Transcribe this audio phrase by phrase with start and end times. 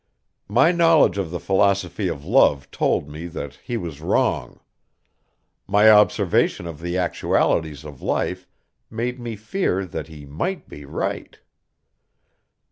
[0.47, 4.59] My knowledge of the philosophy of love told me that he was wrong;
[5.67, 8.47] my observation of the actualities of life
[8.89, 11.37] made me fear that he might be right.